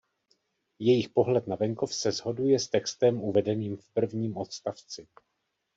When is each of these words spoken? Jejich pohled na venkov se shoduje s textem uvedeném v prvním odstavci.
Jejich 0.79 1.09
pohled 1.09 1.47
na 1.47 1.55
venkov 1.55 1.93
se 1.95 2.11
shoduje 2.11 2.59
s 2.59 2.67
textem 2.69 3.21
uvedeném 3.21 3.77
v 3.77 3.89
prvním 3.93 4.37
odstavci. 4.37 5.07